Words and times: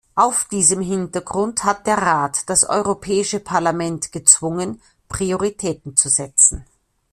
Auf 0.15 0.45
diesem 0.45 0.81
Hintergrund 0.81 1.63
hat 1.63 1.85
der 1.85 1.99
Rat 1.99 2.49
das 2.49 2.63
Europäische 2.67 3.39
Parlament 3.39 4.11
gezwungen, 4.11 4.81
Prioritäten 5.07 5.95
zu 5.95 6.09
setzen. 6.09 6.65